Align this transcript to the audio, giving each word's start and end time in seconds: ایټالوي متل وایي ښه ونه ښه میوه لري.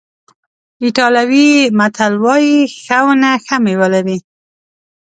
ایټالوي 0.83 1.51
متل 1.77 2.13
وایي 2.23 2.57
ښه 2.81 2.97
ونه 3.05 3.31
ښه 3.45 3.55
میوه 3.65 3.87
لري. 3.95 4.17